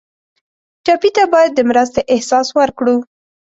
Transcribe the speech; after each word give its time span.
ټپي 0.85 1.09
ته 1.15 1.23
باید 1.33 1.51
د 1.55 1.59
مرستې 1.69 2.01
احساس 2.13 2.47
ورکړو. 2.59 2.95